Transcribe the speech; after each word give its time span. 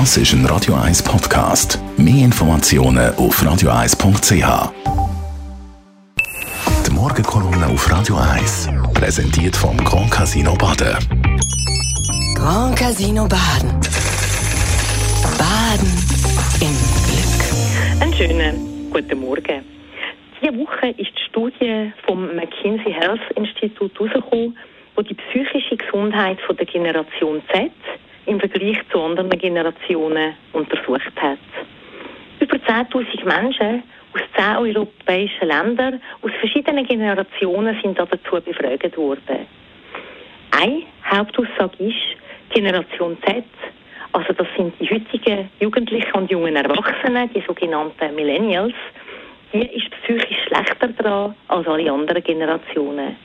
Das 0.00 0.16
ist 0.16 0.32
ein 0.32 0.44
Radio 0.46 0.74
1 0.74 1.04
Podcast. 1.04 1.78
Mehr 1.96 2.24
Informationen 2.24 3.14
auf 3.14 3.40
radio1.ch. 3.40 4.72
Die 6.84 6.90
Morgenkolumne 6.90 7.68
auf 7.68 7.88
Radio 7.88 8.16
1 8.16 8.70
präsentiert 8.92 9.54
vom 9.54 9.76
Grand 9.76 10.10
Casino 10.10 10.56
Baden. 10.56 10.96
Grand 12.34 12.76
Casino 12.76 13.28
Baden. 13.28 13.70
Baden 15.38 15.92
im 16.60 16.74
Glück. 17.06 18.02
Einen 18.02 18.14
schönen 18.14 18.90
guten 18.90 19.20
Morgen. 19.20 19.62
Diese 20.42 20.56
Woche 20.58 20.88
ist 20.88 21.12
die 21.16 21.24
Studie 21.28 21.92
vom 22.04 22.34
McKinsey 22.34 22.92
Health 22.92 23.22
Institute 23.36 23.94
herausgekommen, 23.96 24.58
wo 24.96 25.02
die 25.02 25.14
psychische 25.14 25.76
Gesundheit 25.76 26.40
von 26.40 26.56
der 26.56 26.66
Generation 26.66 27.40
Z 27.52 27.70
im 28.26 28.40
Vergleich 28.40 28.78
zu 28.90 29.00
anderen 29.00 29.30
Generationen 29.30 30.34
untersucht 30.52 31.12
hat. 31.16 31.38
Über 32.40 32.56
10.000 32.56 33.24
Menschen 33.24 33.82
aus 34.14 34.20
zehn 34.36 34.56
europäischen 34.56 35.48
Ländern, 35.48 36.00
aus 36.22 36.30
verschiedenen 36.38 36.86
Generationen 36.86 37.78
sind 37.82 37.98
dazu 37.98 38.40
befragt 38.40 38.96
worden. 38.96 39.46
Eine 40.50 40.82
Hauptaussage 41.04 41.84
ist, 41.84 42.54
Generation 42.54 43.16
Z, 43.26 43.44
also 44.12 44.32
das 44.32 44.46
sind 44.56 44.72
die 44.80 44.88
heutigen 44.88 45.50
Jugendlichen 45.58 46.12
und 46.12 46.30
jungen 46.30 46.54
Erwachsenen, 46.54 47.28
die 47.34 47.42
sogenannten 47.46 48.14
Millennials, 48.14 48.74
die 49.52 49.66
ist 49.66 49.90
psychisch 50.02 50.38
schlechter 50.46 50.88
dran 50.88 51.34
als 51.48 51.66
alle 51.66 51.90
anderen 51.90 52.22
Generationen. 52.22 53.16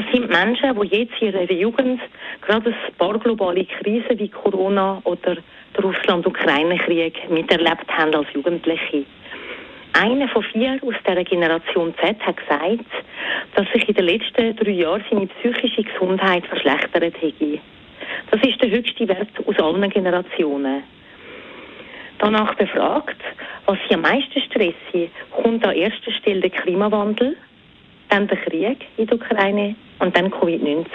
Das 0.00 0.10
sind 0.12 0.30
Menschen, 0.30 0.80
die 0.80 0.96
jetzt 0.96 1.20
in 1.20 1.28
ihrer 1.28 1.52
Jugend 1.52 2.00
gerade 2.40 2.70
ein 2.70 2.94
paar 2.96 3.18
globale 3.18 3.66
Krisen 3.66 4.18
wie 4.18 4.30
Corona 4.30 4.98
oder 5.04 5.36
der 5.76 5.84
Russland-Ukraine-Krieg 5.84 7.28
miterlebt 7.28 7.86
haben 7.88 8.14
als 8.14 8.26
Jugendliche. 8.32 9.04
Einer 9.92 10.26
von 10.28 10.42
vier 10.42 10.78
aus 10.82 10.94
dieser 11.06 11.22
Generation 11.22 11.92
Z 12.00 12.18
hat 12.18 12.36
gesagt, 12.38 12.86
dass 13.54 13.70
sich 13.74 13.86
in 13.90 13.94
den 13.94 14.06
letzten 14.06 14.56
drei 14.56 14.70
Jahren 14.70 15.04
seine 15.10 15.26
psychische 15.26 15.82
Gesundheit 15.82 16.46
verschlechtert 16.46 17.20
hätte. 17.20 17.58
Das 18.30 18.40
ist 18.42 18.62
der 18.62 18.70
höchste 18.70 19.06
Wert 19.06 19.28
aus 19.44 19.58
allen 19.58 19.90
Generationen. 19.90 20.82
Danach 22.16 22.54
befragt, 22.54 23.20
was 23.66 23.76
sie 23.86 23.94
am 23.96 24.00
meisten 24.00 24.40
stressen, 24.40 25.10
kommt 25.30 25.66
an 25.66 25.74
erster 25.74 26.12
Stelle 26.12 26.40
der 26.40 26.50
Klimawandel, 26.50 27.36
dann 28.10 28.28
der 28.28 28.38
Krieg 28.38 28.86
in 28.96 29.06
der 29.06 29.16
Ukraine 29.16 29.74
und 29.98 30.16
dann 30.16 30.30
Covid-19. 30.30 30.86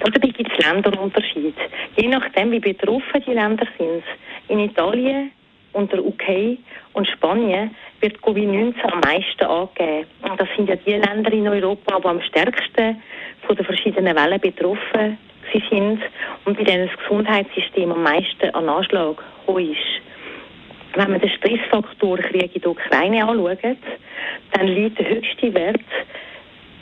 Dabei 0.00 0.28
gibt 0.28 0.50
es 0.50 0.64
Länderunterschiede. 0.64 1.54
Je 1.96 2.08
nachdem, 2.08 2.52
wie 2.52 2.60
betroffen 2.60 3.22
die 3.26 3.32
Länder 3.32 3.66
sind. 3.78 4.04
In 4.48 4.60
Italien, 4.60 5.32
und 5.72 5.92
der 5.92 6.04
UK 6.04 6.58
und 6.92 7.08
Spanien 7.08 7.74
wird 8.00 8.18
Covid-19 8.18 8.82
am 8.82 9.00
meisten 9.00 9.44
angegeben. 9.44 10.06
Und 10.22 10.40
das 10.40 10.48
sind 10.56 10.68
ja 10.68 10.76
die 10.76 10.92
Länder 10.92 11.32
in 11.32 11.48
Europa, 11.48 11.98
die 12.00 12.06
am 12.06 12.20
stärksten 12.22 13.02
von 13.46 13.56
den 13.56 13.64
verschiedenen 13.64 14.16
Wellen 14.16 14.40
betroffen 14.40 15.18
sind 15.70 16.00
und 16.44 16.58
bei 16.58 16.64
denen 16.64 16.88
das 16.88 16.98
Gesundheitssystem 16.98 17.90
am 17.90 18.02
meisten 18.02 18.50
an 18.54 18.68
Anschlag 18.68 19.22
ist. 19.46 19.97
Wenn 20.98 21.12
man 21.12 21.20
den 21.20 21.30
Stressfaktor 21.30 22.18
Krieg 22.18 22.56
in 22.56 22.60
der 22.60 22.72
Ukraine 22.72 23.24
anschaut, 23.24 23.78
dann 24.50 24.66
liegt 24.66 24.98
der 24.98 25.08
höchste 25.08 25.54
Wert 25.54 25.80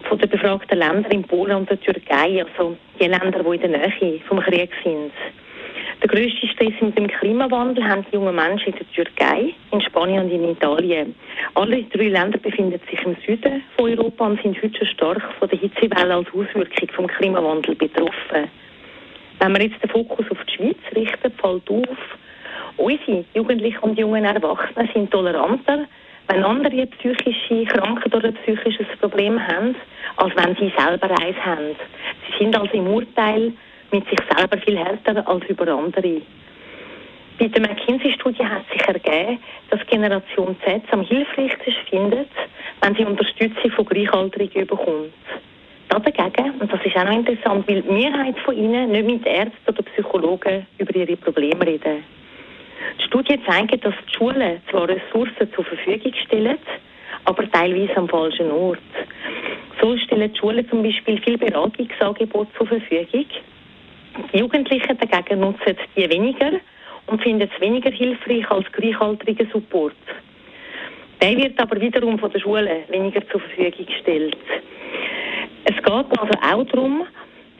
von 0.09 0.19
den 0.19 0.31
befragten 0.31 0.79
Ländern 0.79 1.13
in 1.13 1.23
Polen 1.23 1.55
und 1.55 1.69
der 1.69 1.79
Türkei, 1.79 2.43
also 2.43 2.79
die 2.99 3.09
Länder, 3.09 3.45
die 3.45 3.63
in 3.63 3.73
der 3.73 3.91
Nähe 3.91 4.21
vom 4.27 4.41
Krieg 4.41 4.71
sind. 4.83 5.13
Der 6.01 6.09
grösste 6.09 6.47
Stress 6.47 6.73
mit 6.81 6.97
dem 6.97 7.09
Klimawandel 7.09 7.87
haben 7.87 8.07
die 8.11 8.15
jungen 8.15 8.35
Menschen 8.35 8.73
in 8.73 8.79
der 8.79 8.91
Türkei, 8.93 9.53
in 9.73 9.83
Spanien 9.83 10.25
und 10.25 10.31
in 10.31 10.49
Italien. 10.49 11.15
Alle 11.53 11.83
drei 11.83 12.09
Länder 12.09 12.39
befinden 12.39 12.81
sich 12.91 13.03
im 13.05 13.17
Süden 13.27 13.65
von 13.77 13.91
Europa 13.91 14.29
und 14.29 14.41
sind 14.41 14.57
heute 14.63 14.79
schon 14.79 14.87
stark 14.87 15.35
von 15.39 15.51
der 15.51 15.59
Hitzewelle 15.59 16.15
als 16.15 16.29
Auswirkung 16.29 16.89
vom 16.95 17.07
Klimawandel 17.07 17.75
betroffen. 17.75 18.49
Wenn 19.41 19.53
wir 19.53 19.67
jetzt 19.67 19.83
den 19.83 19.91
Fokus 19.91 20.25
auf 20.31 20.39
die 20.45 20.55
Schweiz 20.55 20.79
richten, 20.95 21.33
fällt 21.33 21.71
auf, 21.71 22.16
unsere 22.87 23.25
Jugendlichen 23.35 23.81
und 23.81 23.99
jungen 23.99 24.25
Erwachsenen 24.25 24.89
sind 24.95 25.11
toleranter, 25.11 25.87
wenn 26.29 26.45
andere 26.45 26.87
psychische 26.87 27.65
Krankheit 27.65 28.15
oder 28.15 28.29
ein 28.29 28.35
psychisches 28.45 28.87
Problem 29.01 29.41
haben, 29.45 29.75
als 30.17 30.33
wenn 30.37 30.55
sie 30.55 30.73
selber 30.79 31.11
eins 31.21 31.37
haben. 31.45 31.75
Sie 32.31 32.45
sind 32.45 32.57
also 32.57 32.73
im 32.75 32.87
Urteil 32.87 33.53
mit 33.91 34.09
sich 34.09 34.19
selber 34.31 34.57
viel 34.59 34.79
härter 34.79 35.27
als 35.27 35.45
über 35.47 35.67
andere. 35.69 36.23
Bei 37.39 37.49
der 37.49 37.61
McKinsey-Studie 37.61 38.45
hat 38.45 38.65
sich 38.73 38.83
ergeben, 38.83 39.39
dass 39.71 39.87
Generation 39.89 40.57
Z 40.65 40.83
am 40.93 41.03
hilfreichsten 41.03 41.75
findet, 41.91 42.31
wenn 42.81 42.95
sie 42.95 43.05
Unterstützung 43.05 43.71
von 43.73 43.85
Gleichaltrigen 43.85 44.67
bekommt. 44.67 45.13
Dagegen, 45.89 46.53
und 46.61 46.73
das 46.73 46.85
ist 46.85 46.97
auch 46.97 47.05
noch 47.05 47.13
interessant, 47.13 47.69
weil 47.69 47.83
die 47.83 47.93
Mehrheit 47.93 48.39
von 48.41 48.57
ihnen 48.57 48.91
nicht 48.93 49.07
mit 49.07 49.27
Ärzten 49.27 49.69
oder 49.69 49.83
Psychologen 49.83 50.67
über 50.79 50.95
ihre 50.95 51.17
Probleme 51.17 51.67
reden. 51.67 52.05
Die 52.99 53.05
Studie 53.05 53.39
zeigt, 53.47 53.85
dass 53.85 53.95
die 54.09 54.15
Schulen 54.17 54.61
zwar 54.71 54.89
Ressourcen 54.89 55.53
zur 55.55 55.65
Verfügung 55.65 56.13
stellen, 56.25 56.59
aber 57.25 57.51
teilweise 57.51 57.97
am 57.97 58.09
falschen 58.09 58.51
Ort. 58.51 58.79
So 59.81 59.97
stellen 59.99 60.33
die 60.33 60.39
Schulen 60.39 60.69
zum 60.69 60.83
Beispiel 60.83 61.21
viel 61.23 61.39
Beratungsangebote 61.39 62.51
zur 62.57 62.67
Verfügung. 62.67 63.27
Die 64.33 64.39
Jugendlichen 64.39 64.99
dagegen 64.99 65.41
nutzen 65.41 65.77
die 65.97 66.09
weniger 66.09 66.53
und 67.07 67.23
finden 67.23 67.49
es 67.53 67.61
weniger 67.61 67.91
hilfreich 67.91 68.51
als 68.51 68.71
gleichaltriger 68.73 69.47
Support. 69.53 69.95
Der 71.21 71.37
wird 71.37 71.59
aber 71.61 71.81
wiederum 71.81 72.19
von 72.19 72.31
den 72.31 72.41
Schulen 72.41 72.69
weniger 72.89 73.27
zur 73.29 73.41
Verfügung 73.41 73.87
gestellt. 73.87 74.37
Es 75.65 75.77
geht 75.77 75.89
also 75.89 76.39
auch 76.41 76.65
darum, 76.65 77.07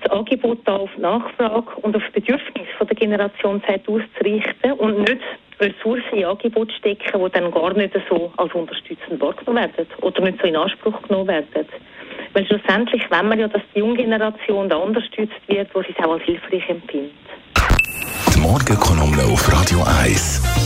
das 0.07 0.17
Angebot 0.17 0.67
auf 0.69 0.91
Nachfrage 0.99 1.71
und 1.83 1.97
auf 1.97 2.03
Bedürfnis 2.13 2.67
der 2.81 2.97
Generation 2.97 3.63
Z 3.67 3.83
auszurichten 3.89 4.73
und 4.73 5.01
nicht 5.01 5.21
Ressourcen 5.59 6.19
in 6.19 6.25
Angebot 6.25 6.71
stecken, 6.73 7.23
die 7.25 7.31
dann 7.33 7.51
gar 7.51 7.73
nicht 7.73 7.95
so 8.09 8.33
als 8.37 8.53
unterstützend 8.55 9.21
wahrgenommen 9.21 9.71
werden 9.77 9.87
oder 10.03 10.21
nicht 10.23 10.41
so 10.41 10.47
in 10.47 10.57
Anspruch 10.57 11.01
genommen 11.03 11.29
werden. 11.29 11.67
Weil 12.35 12.47
schlussendlich 12.47 13.11
wollen 13.11 13.29
wir 13.31 13.39
ja, 13.39 13.49
dass 13.49 13.63
die 13.75 13.79
junge 13.79 13.97
Generation 13.97 14.69
da 14.69 14.77
unterstützt 14.77 15.41
wird, 15.47 15.75
wo 15.75 15.83
sie 15.83 15.95
es 15.97 16.05
auch 16.05 16.13
als 16.13 16.23
hilfreich 16.25 16.69
empfindet. 16.69 17.13
Die 18.35 18.41
Morgenkolumne 18.41 19.23
auf 19.33 19.51
Radio 19.51 19.83
1. 20.03 20.66